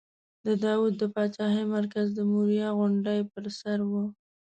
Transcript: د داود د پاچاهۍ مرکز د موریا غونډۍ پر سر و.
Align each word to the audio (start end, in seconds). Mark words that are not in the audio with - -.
د 0.45 0.47
داود 0.63 0.93
د 1.01 1.03
پاچاهۍ 1.13 1.63
مرکز 1.75 2.07
د 2.13 2.19
موریا 2.31 2.69
غونډۍ 2.77 3.19
پر 3.31 3.45
سر 3.59 3.79
و. 3.89 3.91